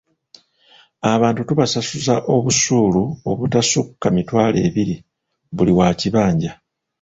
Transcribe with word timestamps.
Abantu 1.13 1.41
tubasasuza 1.49 2.15
obusuulu 2.35 3.01
obutasukka 3.31 4.07
mitwalo 4.15 4.57
ebiri 4.67 4.95
buli 5.55 5.73
wa 5.79 5.89
kibanja. 5.99 6.51